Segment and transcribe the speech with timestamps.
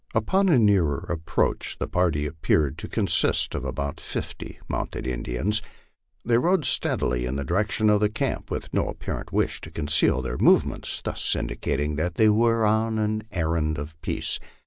[0.15, 5.61] Upon a nearer approach the party appeared to con sist of about fifty mounted Indians.
[6.25, 10.23] They rode steadily in the direction of the camp, with no apparent wish to conceal
[10.23, 14.39] their movements, thus indicating that they were on an errand of peace.